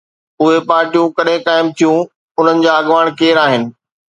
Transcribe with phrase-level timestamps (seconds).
[0.41, 1.99] اهي پارٽيون ڪڏهن قائم ٿيون،
[2.39, 3.63] انهن جا اڳواڻ ڪير آهن؟